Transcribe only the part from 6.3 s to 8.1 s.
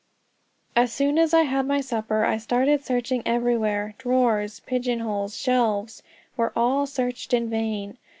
were all searched in vain.